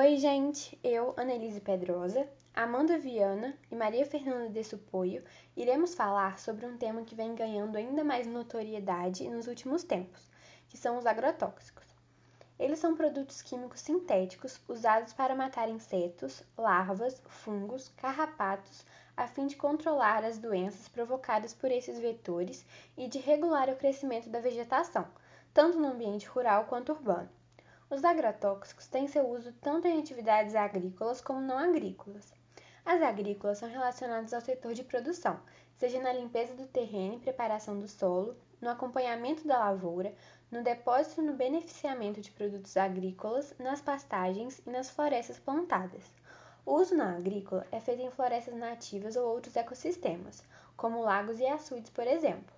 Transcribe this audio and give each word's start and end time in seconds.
Oi, 0.00 0.16
gente! 0.16 0.78
Eu, 0.84 1.12
Annelise 1.16 1.60
Pedrosa, 1.60 2.30
Amanda 2.54 2.96
Viana 2.96 3.58
e 3.68 3.74
Maria 3.74 4.06
Fernanda 4.06 4.48
de 4.48 4.62
Supoio 4.62 5.24
iremos 5.56 5.92
falar 5.92 6.38
sobre 6.38 6.64
um 6.66 6.78
tema 6.78 7.02
que 7.02 7.16
vem 7.16 7.34
ganhando 7.34 7.74
ainda 7.74 8.04
mais 8.04 8.24
notoriedade 8.24 9.28
nos 9.28 9.48
últimos 9.48 9.82
tempos, 9.82 10.30
que 10.68 10.78
são 10.78 10.98
os 10.98 11.04
agrotóxicos. 11.04 11.84
Eles 12.60 12.78
são 12.78 12.94
produtos 12.94 13.42
químicos 13.42 13.80
sintéticos 13.80 14.60
usados 14.68 15.12
para 15.12 15.34
matar 15.34 15.68
insetos, 15.68 16.44
larvas, 16.56 17.20
fungos, 17.26 17.88
carrapatos, 17.96 18.86
a 19.16 19.26
fim 19.26 19.48
de 19.48 19.56
controlar 19.56 20.22
as 20.22 20.38
doenças 20.38 20.86
provocadas 20.86 21.52
por 21.52 21.72
esses 21.72 21.98
vetores 21.98 22.64
e 22.96 23.08
de 23.08 23.18
regular 23.18 23.68
o 23.68 23.74
crescimento 23.74 24.30
da 24.30 24.38
vegetação, 24.38 25.08
tanto 25.52 25.76
no 25.76 25.88
ambiente 25.88 26.28
rural 26.28 26.66
quanto 26.66 26.92
urbano. 26.92 27.28
Os 27.90 28.04
agrotóxicos 28.04 28.86
têm 28.86 29.08
seu 29.08 29.26
uso 29.26 29.50
tanto 29.62 29.88
em 29.88 29.98
atividades 29.98 30.54
agrícolas 30.54 31.22
como 31.22 31.40
não 31.40 31.56
agrícolas. 31.56 32.34
As 32.84 33.00
agrícolas 33.00 33.56
são 33.56 33.68
relacionadas 33.68 34.34
ao 34.34 34.42
setor 34.42 34.74
de 34.74 34.84
produção, 34.84 35.40
seja 35.74 35.98
na 35.98 36.12
limpeza 36.12 36.54
do 36.54 36.66
terreno 36.66 37.14
e 37.14 37.18
preparação 37.18 37.80
do 37.80 37.88
solo, 37.88 38.36
no 38.60 38.68
acompanhamento 38.68 39.48
da 39.48 39.58
lavoura, 39.58 40.14
no 40.50 40.62
depósito 40.62 41.22
e 41.22 41.24
no 41.24 41.32
beneficiamento 41.32 42.20
de 42.20 42.30
produtos 42.30 42.76
agrícolas, 42.76 43.54
nas 43.58 43.80
pastagens 43.80 44.60
e 44.66 44.70
nas 44.70 44.90
florestas 44.90 45.38
plantadas. 45.38 46.12
O 46.66 46.74
uso 46.74 46.94
não 46.94 47.16
agrícola 47.16 47.66
é 47.72 47.80
feito 47.80 48.02
em 48.02 48.10
florestas 48.10 48.54
nativas 48.54 49.16
ou 49.16 49.26
outros 49.26 49.56
ecossistemas, 49.56 50.44
como 50.76 51.00
lagos 51.00 51.40
e 51.40 51.46
açudes, 51.46 51.88
por 51.88 52.06
exemplo. 52.06 52.57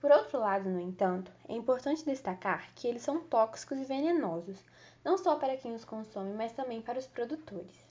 Por 0.00 0.10
outro 0.10 0.38
lado, 0.38 0.70
no 0.70 0.80
entanto, 0.80 1.30
é 1.46 1.52
importante 1.52 2.06
destacar 2.06 2.72
que 2.74 2.88
eles 2.88 3.02
são 3.02 3.20
tóxicos 3.20 3.78
e 3.78 3.84
venenosos, 3.84 4.64
não 5.04 5.18
só 5.18 5.36
para 5.36 5.58
quem 5.58 5.74
os 5.74 5.84
consome, 5.84 6.32
mas 6.32 6.52
também 6.52 6.80
para 6.80 6.98
os 6.98 7.06
produtores. 7.06 7.84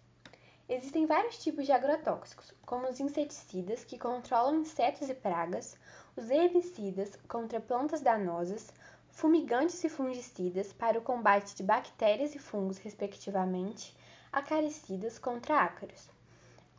Existem 0.67 1.05
vários 1.05 1.37
tipos 1.37 1.67
de 1.67 1.71
agrotóxicos, 1.71 2.51
como 2.65 2.89
os 2.89 2.99
inseticidas, 2.99 3.83
que 3.83 3.99
controlam 3.99 4.61
insetos 4.61 5.07
e 5.07 5.13
pragas, 5.13 5.77
os 6.17 6.31
herbicidas 6.31 7.15
contra 7.27 7.59
plantas 7.59 8.01
danosas, 8.01 8.73
fumigantes 9.11 9.83
e 9.83 9.89
fungicidas 9.89 10.73
para 10.73 10.97
o 10.97 11.03
combate 11.03 11.55
de 11.55 11.61
bactérias 11.61 12.33
e 12.33 12.39
fungos, 12.39 12.79
respectivamente, 12.79 13.95
acaricidas 14.31 15.19
contra 15.19 15.61
ácaros. 15.61 16.09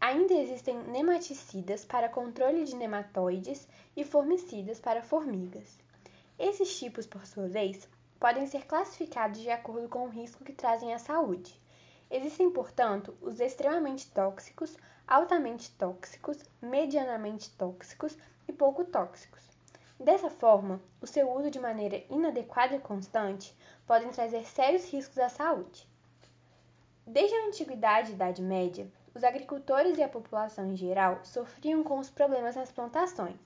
Ainda 0.00 0.32
existem 0.32 0.78
nematicidas 0.84 1.84
para 1.84 2.08
controle 2.08 2.64
de 2.64 2.74
nematóides 2.74 3.68
e 3.94 4.02
formicidas 4.02 4.80
para 4.80 5.02
formigas. 5.02 5.78
Esses 6.38 6.78
tipos, 6.78 7.06
por 7.06 7.26
sua 7.26 7.46
vez, 7.46 7.86
podem 8.18 8.46
ser 8.46 8.64
classificados 8.64 9.42
de 9.42 9.50
acordo 9.50 9.90
com 9.90 10.06
o 10.06 10.08
risco 10.08 10.42
que 10.42 10.54
trazem 10.54 10.94
à 10.94 10.98
saúde. 10.98 11.60
Existem, 12.10 12.50
portanto, 12.50 13.14
os 13.20 13.40
extremamente 13.40 14.10
tóxicos, 14.10 14.74
altamente 15.06 15.70
tóxicos, 15.72 16.38
medianamente 16.62 17.50
tóxicos 17.50 18.16
e 18.48 18.54
pouco 18.54 18.86
tóxicos. 18.86 19.42
Dessa 19.98 20.30
forma, 20.30 20.80
o 21.02 21.06
seu 21.06 21.30
uso 21.30 21.50
de 21.50 21.60
maneira 21.60 22.02
inadequada 22.08 22.74
e 22.74 22.80
constante 22.80 23.54
podem 23.86 24.08
trazer 24.08 24.46
sérios 24.46 24.90
riscos 24.90 25.18
à 25.18 25.28
saúde. 25.28 25.86
Desde 27.06 27.36
a 27.36 27.46
antiguidade 27.48 28.12
e 28.12 28.14
Idade 28.14 28.40
Média, 28.40 28.90
os 29.14 29.24
agricultores 29.24 29.98
e 29.98 30.02
a 30.02 30.08
população 30.08 30.72
em 30.72 30.76
geral 30.76 31.20
sofriam 31.24 31.82
com 31.82 31.98
os 31.98 32.10
problemas 32.10 32.56
nas 32.56 32.70
plantações. 32.70 33.36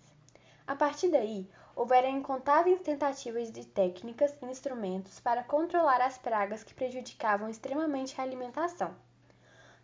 A 0.67 0.75
partir 0.75 1.09
daí, 1.09 1.49
houveram 1.77 2.09
incontáveis 2.09 2.81
tentativas 2.81 3.51
de 3.51 3.67
técnicas 3.67 4.35
e 4.41 4.47
instrumentos 4.47 5.21
para 5.21 5.43
controlar 5.43 6.01
as 6.01 6.17
pragas 6.17 6.63
que 6.63 6.75
prejudicavam 6.75 7.49
extremamente 7.49 8.19
a 8.21 8.25
alimentação. 8.25 8.95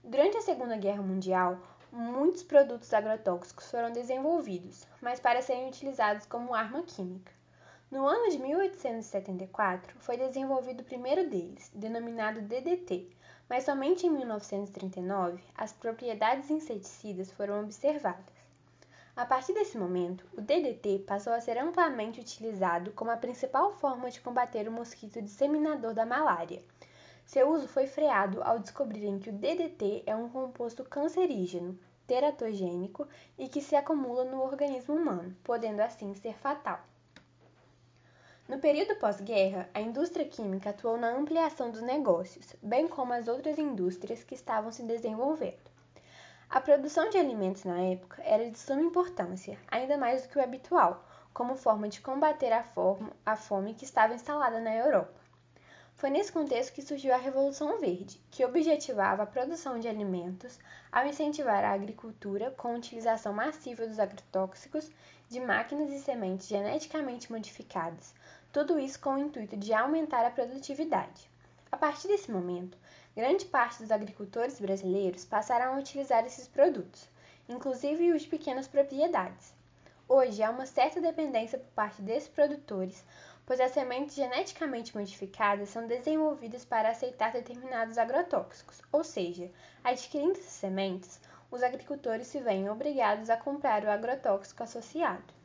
Durante 0.03 0.37
a 0.37 0.43
Segunda 0.43 0.77
Guerra 0.77 1.03
Mundial, 1.03 1.59
muitos 1.93 2.43
produtos 2.43 2.95
agrotóxicos 2.95 3.71
foram 3.71 3.93
desenvolvidos, 3.93 4.87
mas 5.01 5.21
para 5.21 5.43
serem 5.43 5.69
utilizados 5.69 6.25
como 6.27 6.55
arma 6.55 6.83
química. 6.83 7.33
No 7.91 8.07
ano 8.07 8.31
de 8.31 8.39
1874, 8.39 9.97
foi 9.99 10.17
desenvolvido 10.17 10.81
o 10.81 10.85
primeiro 10.85 11.29
deles, 11.29 11.71
denominado 11.75 12.41
DDT, 12.41 13.11
mas 13.51 13.65
somente 13.65 14.07
em 14.07 14.11
1939 14.11 15.43
as 15.57 15.73
propriedades 15.73 16.49
inseticidas 16.51 17.33
foram 17.33 17.65
observadas. 17.65 18.41
A 19.17 19.27
partir 19.27 19.53
desse 19.53 19.77
momento, 19.77 20.25
o 20.39 20.41
DDT 20.41 21.01
passou 21.01 21.33
a 21.33 21.41
ser 21.41 21.59
amplamente 21.59 22.21
utilizado 22.21 22.93
como 22.93 23.11
a 23.11 23.17
principal 23.17 23.73
forma 23.73 24.09
de 24.09 24.21
combater 24.21 24.69
o 24.69 24.73
mosquito 24.73 25.21
disseminador 25.21 25.93
da 25.93 26.07
malária. 26.07 26.63
Seu 27.27 27.51
uso 27.51 27.67
foi 27.67 27.89
freado 27.89 28.41
ao 28.45 28.61
descobrirem 28.61 29.19
que 29.19 29.31
o 29.31 29.33
DDT 29.33 30.05
é 30.07 30.15
um 30.15 30.29
composto 30.29 30.85
cancerígeno, 30.85 31.77
teratogênico 32.07 33.07
e 33.37 33.49
que 33.49 33.61
se 33.61 33.75
acumula 33.75 34.25
no 34.25 34.41
organismo 34.43 34.95
humano, 34.95 35.37
podendo 35.43 35.81
assim 35.81 36.15
ser 36.15 36.35
fatal. 36.35 36.81
No 38.51 38.59
período 38.59 38.97
pós-guerra, 38.97 39.69
a 39.73 39.81
indústria 39.81 40.25
química 40.25 40.71
atuou 40.71 40.97
na 40.97 41.13
ampliação 41.13 41.71
dos 41.71 41.83
negócios, 41.83 42.57
bem 42.61 42.89
como 42.89 43.13
as 43.13 43.29
outras 43.29 43.61
indústrias 43.61 44.25
que 44.25 44.35
estavam 44.35 44.73
se 44.73 44.83
desenvolvendo. 44.83 45.71
A 46.49 46.61
produção 46.61 47.09
de 47.11 47.17
alimentos 47.17 47.63
na 47.63 47.81
época 47.81 48.21
era 48.25 48.51
de 48.51 48.59
suma 48.59 48.83
importância, 48.83 49.57
ainda 49.69 49.97
mais 49.97 50.23
do 50.23 50.31
que 50.31 50.39
o 50.41 50.43
habitual, 50.43 51.07
como 51.33 51.55
forma 51.55 51.89
de 51.89 52.01
combater 52.01 52.53
a, 52.53 52.65
a 53.25 53.37
fome 53.37 53.73
que 53.73 53.85
estava 53.85 54.15
instalada 54.15 54.59
na 54.59 54.75
Europa. 54.75 55.21
Foi 55.95 56.11
nesse 56.11 56.33
contexto 56.33 56.73
que 56.73 56.83
surgiu 56.83 57.15
a 57.15 57.19
Revolução 57.19 57.79
Verde, 57.79 58.21
que 58.33 58.45
objetivava 58.45 59.23
a 59.23 59.27
produção 59.27 59.79
de 59.79 59.87
alimentos 59.87 60.59
ao 60.91 61.07
incentivar 61.07 61.63
a 61.63 61.73
agricultura 61.73 62.51
com 62.51 62.69
a 62.69 62.77
utilização 62.77 63.33
massiva 63.33 63.87
dos 63.87 64.01
agrotóxicos, 64.01 64.91
de 65.29 65.39
máquinas 65.39 65.93
e 65.93 66.01
sementes 66.01 66.49
geneticamente 66.49 67.31
modificadas, 67.31 68.13
tudo 68.53 68.81
isso 68.81 68.99
com 68.99 69.15
o 69.15 69.19
intuito 69.19 69.57
de 69.57 69.73
aumentar 69.73 70.25
a 70.27 70.31
produtividade. 70.31 71.31
A 71.71 71.77
partir 71.77 72.09
desse 72.09 72.33
momento, 72.33 72.77
grande 73.15 73.45
parte 73.45 73.79
dos 73.79 73.93
agricultores 73.93 74.59
brasileiros 74.59 75.25
passaram 75.25 75.75
a 75.75 75.79
utilizar 75.79 76.27
esses 76.27 76.49
produtos, 76.49 77.09
inclusive 77.49 78.13
os 78.13 78.23
de 78.23 78.29
pequenas 78.29 78.67
propriedades. 78.67 79.55
Hoje 80.09 80.43
há 80.43 80.51
uma 80.51 80.67
certa 80.67 81.01
dependência 81.01 81.59
por 81.59 81.69
parte 81.69 82.03
desses 82.03 82.29
produtores, 82.29 83.05
pois 83.47 83.61
as 83.61 83.71
sementes 83.71 84.17
geneticamente 84.17 84.97
modificadas 84.97 85.69
são 85.69 85.87
desenvolvidas 85.87 86.65
para 86.65 86.91
aceitar 86.91 87.33
determinados 87.33 87.99
agrotóxicos, 87.99 88.83
ou 88.91 89.05
seja, 89.05 89.49
adquirindo 89.85 90.33
essas 90.33 90.51
sementes, 90.51 91.21
os 91.53 91.63
agricultores 91.63 92.27
se 92.27 92.41
veem 92.41 92.69
obrigados 92.69 93.31
a 93.31 93.37
comprar 93.37 93.85
o 93.85 93.91
agrotóxico 93.91 94.65
associado. 94.65 95.40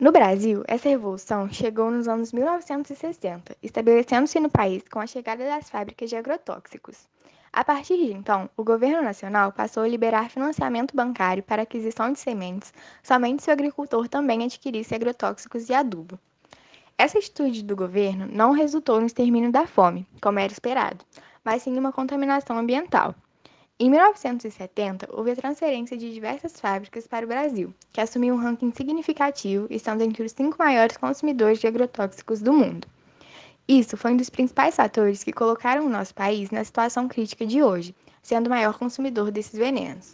No 0.00 0.10
Brasil, 0.10 0.64
essa 0.66 0.88
revolução 0.88 1.52
chegou 1.52 1.90
nos 1.90 2.08
anos 2.08 2.32
1960, 2.32 3.54
estabelecendo-se 3.62 4.40
no 4.40 4.48
país 4.48 4.82
com 4.90 4.98
a 4.98 5.06
chegada 5.06 5.44
das 5.44 5.68
fábricas 5.68 6.08
de 6.08 6.16
agrotóxicos. 6.16 7.06
A 7.52 7.62
partir 7.62 7.98
de 7.98 8.10
então, 8.10 8.48
o 8.56 8.64
governo 8.64 9.02
nacional 9.02 9.52
passou 9.52 9.82
a 9.82 9.88
liberar 9.88 10.30
financiamento 10.30 10.96
bancário 10.96 11.42
para 11.42 11.64
aquisição 11.64 12.10
de 12.10 12.18
sementes 12.18 12.72
somente 13.02 13.42
se 13.42 13.50
o 13.50 13.52
agricultor 13.52 14.08
também 14.08 14.42
adquirisse 14.42 14.94
agrotóxicos 14.94 15.68
e 15.68 15.74
adubo. 15.74 16.18
Essa 16.96 17.18
atitude 17.18 17.62
do 17.62 17.76
governo 17.76 18.26
não 18.26 18.52
resultou 18.52 19.00
no 19.00 19.06
extermínio 19.06 19.52
da 19.52 19.66
fome, 19.66 20.06
como 20.22 20.38
era 20.38 20.50
esperado, 20.50 21.04
mas 21.44 21.60
sim 21.60 21.78
uma 21.78 21.92
contaminação 21.92 22.56
ambiental. 22.56 23.14
Em 23.82 23.88
1970, 23.88 25.08
houve 25.10 25.30
a 25.30 25.36
transferência 25.36 25.96
de 25.96 26.12
diversas 26.12 26.60
fábricas 26.60 27.06
para 27.06 27.24
o 27.24 27.28
Brasil, 27.28 27.72
que 27.90 27.98
assumiu 28.02 28.34
um 28.34 28.36
ranking 28.36 28.70
significativo, 28.76 29.66
estando 29.70 30.02
entre 30.02 30.22
os 30.22 30.32
cinco 30.32 30.58
maiores 30.58 30.98
consumidores 30.98 31.58
de 31.58 31.66
agrotóxicos 31.66 32.42
do 32.42 32.52
mundo. 32.52 32.86
Isso 33.66 33.96
foi 33.96 34.12
um 34.12 34.18
dos 34.18 34.28
principais 34.28 34.76
fatores 34.76 35.24
que 35.24 35.32
colocaram 35.32 35.86
o 35.86 35.88
nosso 35.88 36.14
país 36.14 36.50
na 36.50 36.62
situação 36.62 37.08
crítica 37.08 37.46
de 37.46 37.62
hoje, 37.62 37.94
sendo 38.22 38.48
o 38.48 38.50
maior 38.50 38.76
consumidor 38.76 39.30
desses 39.30 39.58
venenos. 39.58 40.12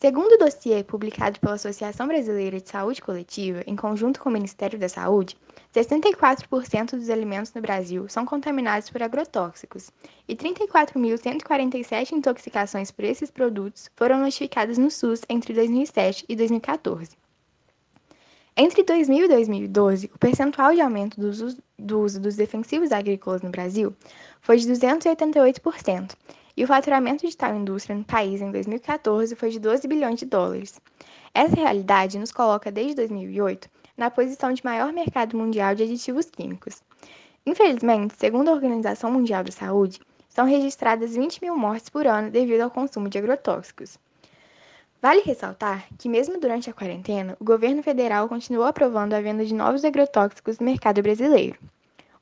Segundo 0.00 0.34
o 0.34 0.38
dossiê 0.38 0.84
publicado 0.84 1.40
pela 1.40 1.54
Associação 1.54 2.06
Brasileira 2.06 2.60
de 2.60 2.68
Saúde 2.68 3.02
Coletiva, 3.02 3.64
em 3.66 3.74
conjunto 3.74 4.20
com 4.20 4.28
o 4.28 4.32
Ministério 4.32 4.78
da 4.78 4.88
Saúde, 4.88 5.36
64% 5.74 6.90
dos 6.92 7.10
alimentos 7.10 7.52
no 7.52 7.60
Brasil 7.60 8.08
são 8.08 8.24
contaminados 8.24 8.90
por 8.90 9.02
agrotóxicos 9.02 9.90
e 10.28 10.36
34.147 10.36 12.12
intoxicações 12.12 12.92
por 12.92 13.04
esses 13.04 13.28
produtos 13.28 13.90
foram 13.96 14.20
notificadas 14.20 14.78
no 14.78 14.88
SUS 14.88 15.22
entre 15.28 15.52
2007 15.52 16.26
e 16.28 16.36
2014. 16.36 17.16
Entre 18.56 18.84
2000 18.84 19.24
e 19.24 19.28
2012, 19.28 20.10
o 20.14 20.18
percentual 20.18 20.72
de 20.74 20.80
aumento 20.80 21.20
do 21.20 21.28
uso, 21.28 21.58
do 21.76 22.00
uso 22.00 22.20
dos 22.20 22.36
defensivos 22.36 22.92
agrícolas 22.92 23.42
no 23.42 23.50
Brasil 23.50 23.92
foi 24.40 24.58
de 24.58 24.68
288%, 24.68 26.12
e 26.58 26.64
o 26.64 26.66
faturamento 26.66 27.24
de 27.24 27.36
tal 27.36 27.54
indústria 27.54 27.94
no 27.94 28.02
país 28.02 28.40
em 28.40 28.50
2014 28.50 29.36
foi 29.36 29.50
de 29.50 29.60
12 29.60 29.86
bilhões 29.86 30.18
de 30.18 30.26
dólares. 30.26 30.80
Essa 31.32 31.54
realidade 31.54 32.18
nos 32.18 32.32
coloca 32.32 32.72
desde 32.72 32.96
2008 32.96 33.70
na 33.96 34.10
posição 34.10 34.52
de 34.52 34.64
maior 34.64 34.92
mercado 34.92 35.36
mundial 35.36 35.76
de 35.76 35.84
aditivos 35.84 36.28
químicos. 36.28 36.82
Infelizmente, 37.46 38.16
segundo 38.18 38.48
a 38.48 38.52
Organização 38.54 39.08
Mundial 39.08 39.44
da 39.44 39.52
Saúde, 39.52 40.00
são 40.28 40.46
registradas 40.46 41.14
20 41.14 41.42
mil 41.42 41.56
mortes 41.56 41.90
por 41.90 42.08
ano 42.08 42.28
devido 42.28 42.62
ao 42.62 42.72
consumo 42.72 43.08
de 43.08 43.18
agrotóxicos. 43.18 43.96
Vale 45.00 45.20
ressaltar 45.20 45.86
que, 45.96 46.08
mesmo 46.08 46.40
durante 46.40 46.68
a 46.68 46.74
quarentena, 46.74 47.36
o 47.38 47.44
governo 47.44 47.84
federal 47.84 48.28
continuou 48.28 48.66
aprovando 48.66 49.14
a 49.14 49.20
venda 49.20 49.44
de 49.44 49.54
novos 49.54 49.84
agrotóxicos 49.84 50.58
no 50.58 50.66
mercado 50.66 51.00
brasileiro. 51.02 51.56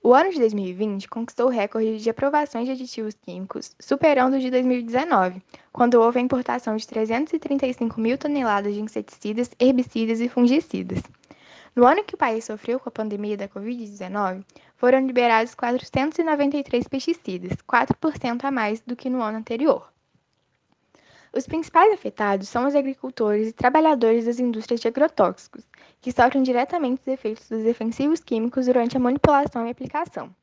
O 0.06 0.14
ano 0.14 0.31
de 0.31 0.38
2020 0.38 1.08
conquistou 1.08 1.47
o 1.47 1.50
recorde 1.50 1.99
de 1.99 2.08
aprovações 2.08 2.64
de 2.67 2.70
aditivos 2.70 3.17
químicos, 3.26 3.75
superando 3.81 4.35
o 4.35 4.38
de 4.38 4.53
2019, 4.53 5.43
quando 5.73 6.00
houve 6.00 6.20
a 6.20 6.23
importação 6.23 6.76
de 6.76 6.87
335 6.87 8.00
mil 8.00 8.17
toneladas 8.17 8.73
de 8.73 8.81
inseticidas, 8.81 9.50
herbicidas 9.58 10.20
e 10.20 10.29
fungicidas. 10.29 11.03
No 11.75 11.85
ano 11.85 12.05
que 12.05 12.14
o 12.14 12.19
país 12.19 12.44
sofreu 12.44 12.79
com 12.79 12.88
a 12.88 12.93
pandemia 12.93 13.37
da 13.37 13.49
Covid-19, 13.49 14.44
foram 14.76 15.05
liberados 15.05 15.56
493 15.56 16.87
pesticidas, 16.87 17.55
4% 17.69 18.44
a 18.44 18.50
mais 18.53 18.81
do 18.82 18.94
que 18.94 19.11
no 19.11 19.20
ano 19.20 19.38
anterior. 19.38 19.88
Os 21.37 21.47
principais 21.47 21.93
afetados 21.93 22.49
são 22.49 22.67
os 22.67 22.75
agricultores 22.75 23.49
e 23.49 23.53
trabalhadores 23.53 24.25
das 24.25 24.38
indústrias 24.38 24.81
de 24.81 24.88
agrotóxicos, 24.88 25.69
que 26.00 26.11
sofrem 26.11 26.43
diretamente 26.43 27.03
os 27.03 27.09
efeitos 27.09 27.47
dos 27.47 27.62
defensivos 27.62 28.21
químicos 28.21 28.65
durante 28.65 28.97
a 28.97 29.00
manipulação 29.00 29.67
e 29.67 29.71
aplicação. 29.71 30.35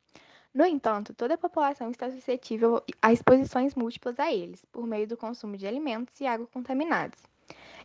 No 0.53 0.63
entanto, 0.63 1.11
toda 1.11 1.33
a 1.33 1.37
população 1.37 1.89
está 1.89 2.11
suscetível 2.11 2.83
a 3.01 3.11
exposições 3.11 3.73
múltiplas 3.73 4.19
a 4.19 4.31
eles, 4.31 4.63
por 4.71 4.85
meio 4.85 5.07
do 5.07 5.17
consumo 5.17 5.57
de 5.57 5.65
alimentos 5.65 6.21
e 6.21 6.27
água 6.27 6.45
contaminados. 6.53 7.17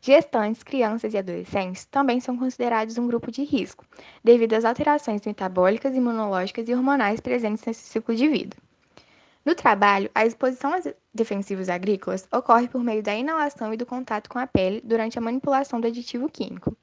Gestantes, 0.03 0.63
crianças 0.63 1.15
e 1.15 1.17
adolescentes 1.17 1.87
também 1.87 2.21
são 2.21 2.37
considerados 2.37 2.99
um 2.99 3.07
grupo 3.07 3.31
de 3.31 3.43
risco, 3.43 3.87
devido 4.23 4.53
às 4.53 4.67
alterações 4.67 5.25
metabólicas, 5.25 5.97
imunológicas 5.97 6.69
e 6.69 6.75
hormonais 6.75 7.21
presentes 7.21 7.65
nesse 7.65 7.81
ciclo 7.87 8.15
de 8.15 8.29
vida. 8.29 8.68
No 9.49 9.55
trabalho, 9.55 10.11
a 10.15 10.27
exposição 10.27 10.75
aos 10.75 10.85
defensivos 11.15 11.71
agrícolas 11.71 12.29
ocorre 12.31 12.69
por 12.69 12.85
meio 12.85 13.03
da 13.03 13.17
inalação 13.17 13.73
e 13.73 13.79
do 13.79 13.87
contato 13.87 14.29
com 14.29 14.39
a 14.39 14.47
pele 14.47 14.83
durante 14.85 15.17
a 15.17 15.23
manipulação 15.23 15.81
do 15.81 15.87
aditivo 15.87 16.29
químico. 16.29 16.77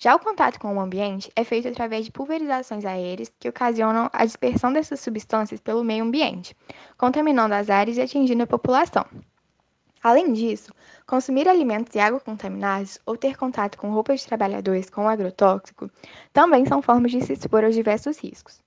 Já 0.00 0.16
o 0.16 0.18
contato 0.18 0.58
com 0.58 0.76
o 0.76 0.80
ambiente 0.80 1.30
é 1.36 1.44
feito 1.44 1.68
através 1.68 2.04
de 2.04 2.10
pulverizações 2.10 2.84
aéreas 2.84 3.32
que 3.38 3.48
ocasionam 3.48 4.10
a 4.12 4.24
dispersão 4.24 4.72
dessas 4.72 4.98
substâncias 4.98 5.60
pelo 5.60 5.84
meio 5.84 6.02
ambiente, 6.02 6.56
contaminando 6.98 7.54
as 7.54 7.70
áreas 7.70 7.96
e 7.96 8.02
atingindo 8.02 8.42
a 8.42 8.48
população. 8.48 9.06
Além 10.02 10.32
disso, 10.32 10.72
consumir 11.06 11.48
alimentos 11.48 11.94
e 11.94 12.00
água 12.00 12.18
contaminados 12.18 12.98
ou 13.06 13.16
ter 13.16 13.36
contato 13.36 13.78
com 13.78 13.92
roupas 13.92 14.22
de 14.22 14.26
trabalhadores 14.26 14.90
com 14.90 15.08
agrotóxico 15.08 15.88
também 16.32 16.66
são 16.66 16.82
formas 16.82 17.12
de 17.12 17.20
se 17.20 17.34
expor 17.34 17.62
aos 17.62 17.76
diversos 17.76 18.18
riscos. 18.18 18.60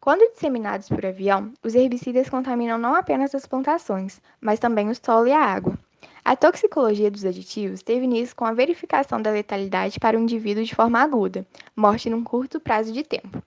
Quando 0.00 0.32
disseminados 0.32 0.88
por 0.88 1.04
avião, 1.04 1.52
os 1.62 1.74
herbicidas 1.74 2.30
contaminam 2.30 2.78
não 2.78 2.94
apenas 2.94 3.34
as 3.34 3.44
plantações, 3.44 4.18
mas 4.40 4.58
também 4.58 4.88
o 4.88 4.94
solo 4.94 5.28
e 5.28 5.32
a 5.32 5.44
água. 5.44 5.78
A 6.24 6.34
toxicologia 6.34 7.10
dos 7.10 7.26
aditivos 7.26 7.82
teve 7.82 8.06
início 8.06 8.34
com 8.34 8.46
a 8.46 8.54
verificação 8.54 9.20
da 9.20 9.30
letalidade 9.30 10.00
para 10.00 10.16
o 10.16 10.20
indivíduo 10.20 10.64
de 10.64 10.74
forma 10.74 10.98
aguda, 10.98 11.46
morte 11.76 12.08
num 12.08 12.24
curto 12.24 12.58
prazo 12.58 12.94
de 12.94 13.02
tempo. 13.02 13.42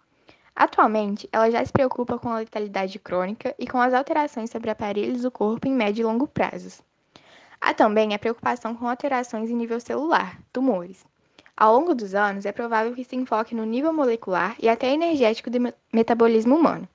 Atualmente, 0.56 1.28
ela 1.32 1.50
já 1.50 1.66
se 1.66 1.74
preocupa 1.74 2.20
com 2.20 2.30
a 2.30 2.38
letalidade 2.38 3.00
crônica 3.00 3.56
e 3.58 3.66
com 3.66 3.82
as 3.82 3.92
alterações 3.92 4.52
sobre 4.52 4.70
aparelhos 4.70 5.24
do 5.24 5.32
corpo 5.32 5.68
em 5.68 5.74
médio 5.74 6.04
e 6.04 6.06
longo 6.06 6.28
prazos. 6.28 6.84
Há 7.60 7.74
também 7.74 8.14
a 8.14 8.20
preocupação 8.20 8.76
com 8.76 8.88
alterações 8.88 9.50
em 9.50 9.56
nível 9.56 9.80
celular, 9.80 10.40
tumores. 10.52 11.04
Ao 11.56 11.74
longo 11.74 11.94
dos 11.94 12.16
anos, 12.16 12.46
é 12.46 12.52
provável 12.52 12.96
que 12.96 13.04
se 13.04 13.16
enfoque 13.16 13.54
no 13.54 13.64
nível 13.64 13.94
molecular 13.94 14.56
e 14.60 14.68
até 14.68 14.92
energético 14.92 15.52
do 15.52 15.60
metabolismo 15.94 16.56
humano. 16.56 16.88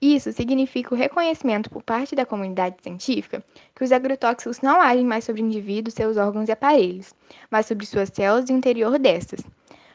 Isso 0.00 0.32
significa 0.32 0.94
o 0.94 0.96
reconhecimento 0.96 1.68
por 1.68 1.82
parte 1.82 2.14
da 2.14 2.24
comunidade 2.24 2.76
científica 2.82 3.44
que 3.74 3.84
os 3.84 3.92
agrotóxicos 3.92 4.62
não 4.62 4.80
agem 4.80 5.04
mais 5.04 5.24
sobre 5.24 5.42
indivíduos, 5.42 5.94
seus 5.94 6.16
órgãos 6.16 6.48
e 6.48 6.52
aparelhos, 6.52 7.14
mas 7.50 7.66
sobre 7.66 7.84
suas 7.84 8.08
células 8.08 8.48
e 8.48 8.52
o 8.52 8.56
interior 8.56 8.98
destas. 8.98 9.40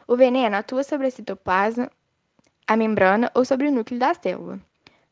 O 0.08 0.16
veneno 0.16 0.58
atua 0.58 0.84
sobre 0.84 1.08
a 1.08 1.12
citoplasma, 1.12 1.90
a 2.68 2.78
membrana 2.78 3.32
ou 3.34 3.44
sobre 3.44 3.68
o 3.68 3.72
núcleo 3.72 4.00
da 4.00 4.14
célula. 4.14 4.60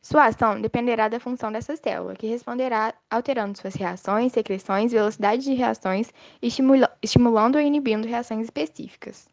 Sua 0.04 0.26
ação 0.26 0.60
dependerá 0.60 1.08
da 1.08 1.18
função 1.18 1.50
dessa 1.50 1.78
célula, 1.78 2.14
que 2.14 2.28
responderá 2.28 2.94
alterando 3.10 3.58
suas 3.58 3.74
reações, 3.74 4.34
secreções, 4.34 4.92
velocidade 4.92 5.44
de 5.44 5.54
reações, 5.54 6.12
estimula 6.42 6.92
estimulando 7.02 7.56
ou 7.56 7.62
inibindo 7.62 8.06
reações 8.06 8.44
específicas. 8.44 9.30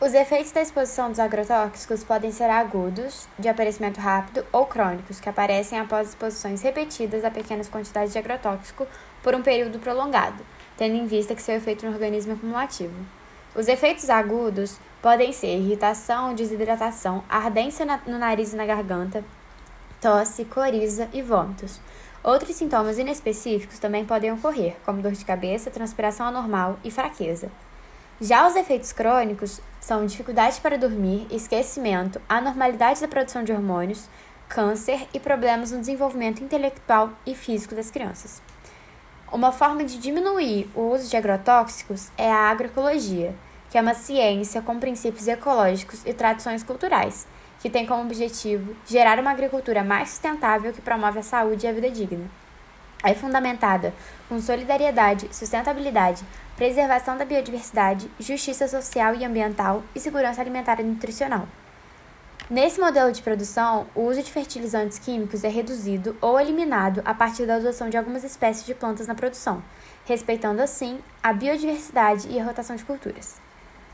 Os 0.00 0.14
efeitos 0.14 0.52
da 0.52 0.62
exposição 0.62 1.10
dos 1.10 1.18
agrotóxicos 1.18 2.02
podem 2.02 2.32
ser 2.32 2.48
agudos, 2.48 3.28
de 3.38 3.50
aparecimento 3.50 4.00
rápido, 4.00 4.46
ou 4.50 4.64
crônicos, 4.64 5.20
que 5.20 5.28
aparecem 5.28 5.78
após 5.78 6.08
exposições 6.08 6.62
repetidas 6.62 7.22
a 7.22 7.30
pequenas 7.30 7.68
quantidades 7.68 8.14
de 8.14 8.18
agrotóxico 8.18 8.86
por 9.22 9.34
um 9.34 9.42
período 9.42 9.78
prolongado, 9.78 10.42
tendo 10.78 10.94
em 10.94 11.06
vista 11.06 11.34
que 11.34 11.42
seu 11.42 11.56
efeito 11.56 11.84
no 11.84 11.92
organismo 11.92 12.32
é 12.32 12.36
cumulativo. 12.36 12.94
Os 13.54 13.68
efeitos 13.68 14.08
agudos 14.08 14.78
podem 15.02 15.32
ser 15.32 15.56
irritação, 15.56 16.34
desidratação, 16.34 17.22
ardência 17.28 17.86
no 18.06 18.18
nariz 18.18 18.52
e 18.52 18.56
na 18.56 18.66
garganta, 18.66 19.24
tosse, 20.00 20.44
coriza 20.44 21.08
e 21.12 21.22
vômitos. 21.22 21.80
Outros 22.22 22.56
sintomas 22.56 22.98
inespecíficos 22.98 23.78
também 23.78 24.04
podem 24.04 24.32
ocorrer, 24.32 24.76
como 24.84 25.00
dor 25.00 25.12
de 25.12 25.24
cabeça, 25.24 25.70
transpiração 25.70 26.26
anormal 26.26 26.78
e 26.82 26.90
fraqueza. 26.90 27.50
Já 28.20 28.48
os 28.48 28.56
efeitos 28.56 28.92
crônicos 28.92 29.60
são 29.80 30.04
dificuldade 30.04 30.60
para 30.60 30.76
dormir, 30.76 31.26
esquecimento, 31.30 32.20
anormalidade 32.28 33.00
da 33.00 33.06
produção 33.06 33.44
de 33.44 33.52
hormônios, 33.52 34.08
câncer 34.48 35.06
e 35.14 35.20
problemas 35.20 35.70
no 35.70 35.78
desenvolvimento 35.78 36.42
intelectual 36.42 37.10
e 37.24 37.34
físico 37.34 37.76
das 37.76 37.90
crianças. 37.90 38.42
Uma 39.30 39.52
forma 39.52 39.84
de 39.84 39.98
diminuir 39.98 40.68
o 40.74 40.92
uso 40.92 41.08
de 41.08 41.16
agrotóxicos 41.16 42.10
é 42.16 42.28
a 42.28 42.50
agroecologia, 42.50 43.34
que 43.70 43.78
é 43.78 43.80
uma 43.80 43.94
ciência 43.94 44.62
com 44.62 44.78
princípios 44.78 45.28
ecológicos 45.28 46.02
e 46.06 46.12
tradições 46.12 46.62
culturais, 46.62 47.26
que 47.60 47.68
tem 47.68 47.86
como 47.86 48.02
objetivo 48.02 48.74
gerar 48.86 49.18
uma 49.18 49.30
agricultura 49.30 49.84
mais 49.84 50.10
sustentável 50.10 50.72
que 50.72 50.80
promove 50.80 51.18
a 51.18 51.22
saúde 51.22 51.66
e 51.66 51.68
a 51.68 51.72
vida 51.72 51.90
digna. 51.90 52.30
É 53.02 53.14
fundamentada 53.14 53.94
com 54.28 54.40
solidariedade, 54.40 55.28
sustentabilidade, 55.32 56.24
preservação 56.56 57.16
da 57.16 57.24
biodiversidade, 57.24 58.10
justiça 58.18 58.66
social 58.66 59.14
e 59.14 59.24
ambiental 59.24 59.84
e 59.94 60.00
segurança 60.00 60.40
alimentar 60.40 60.80
e 60.80 60.82
nutricional. 60.82 61.46
Nesse 62.50 62.80
modelo 62.80 63.12
de 63.12 63.22
produção, 63.22 63.86
o 63.94 64.02
uso 64.02 64.22
de 64.22 64.32
fertilizantes 64.32 64.98
químicos 64.98 65.44
é 65.44 65.48
reduzido 65.48 66.16
ou 66.20 66.40
eliminado 66.40 67.02
a 67.04 67.12
partir 67.12 67.44
da 67.44 67.56
adoção 67.56 67.90
de 67.90 67.96
algumas 67.96 68.24
espécies 68.24 68.64
de 68.64 68.74
plantas 68.74 69.06
na 69.06 69.14
produção, 69.14 69.62
respeitando 70.06 70.62
assim 70.62 70.98
a 71.22 71.32
biodiversidade 71.32 72.26
e 72.28 72.40
a 72.40 72.44
rotação 72.44 72.74
de 72.74 72.84
culturas. 72.84 73.47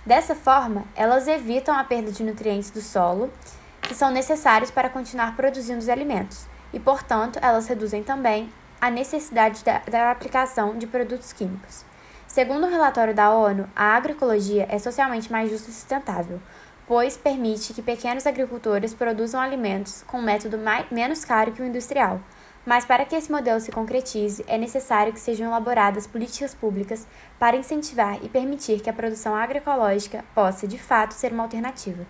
Dessa 0.05 0.35
forma, 0.35 0.85
elas 0.95 1.27
evitam 1.27 1.75
a 1.75 1.83
perda 1.83 2.13
de 2.13 2.23
nutrientes 2.23 2.71
do 2.71 2.83
solo, 2.83 3.33
que 3.81 3.95
são 3.95 4.11
necessários 4.11 4.71
para 4.71 4.91
continuar 4.91 5.35
produzindo 5.35 5.79
os 5.79 5.89
alimentos, 5.89 6.47
e, 6.75 6.79
portanto, 6.79 7.39
elas 7.41 7.67
reduzem 7.67 8.03
também 8.03 8.53
a 8.81 8.91
necessidade 8.91 9.65
da, 9.65 9.79
da 9.79 10.11
aplicação 10.11 10.77
de 10.77 10.87
produtos 10.87 11.33
químicos. 11.33 11.87
Segundo 12.27 12.67
o 12.67 12.71
relatório 12.71 13.15
da 13.15 13.31
ONU, 13.31 13.67
a 13.75 13.97
agroecologia 13.97 14.67
é 14.69 14.79
socialmente 14.79 15.33
mais 15.33 15.51
justa 15.51 15.71
e 15.71 15.73
sustentável, 15.73 16.39
pois 16.87 17.17
permite 17.17 17.73
que 17.73 17.81
pequenos 17.81 18.27
agricultores 18.27 18.93
produzam 18.93 19.41
alimentos 19.41 20.03
com 20.07 20.19
um 20.19 20.23
método 20.23 20.59
mais, 20.59 20.85
menos 20.91 21.25
caro 21.25 21.53
que 21.53 21.63
o 21.63 21.65
industrial. 21.65 22.21
Mas 22.65 22.85
para 22.85 23.05
que 23.05 23.15
esse 23.15 23.31
modelo 23.31 23.61
se 23.61 23.71
concretize, 23.71 24.45
é 24.49 24.57
necessário 24.57 25.13
que 25.13 25.21
sejam 25.21 25.49
elaboradas 25.49 26.07
políticas 26.07 26.55
públicas 26.55 27.07
para 27.39 27.57
incentivar 27.57 28.19
e 28.25 28.29
permitir 28.29 28.81
que 28.81 28.89
a 28.89 28.95
produção 28.95 29.35
agroecológica 29.35 30.25
possa, 30.35 30.67
de 30.67 30.79
fato, 30.79 31.13
ser 31.13 31.33
uma 31.33 31.43
alternativa. 31.43 32.07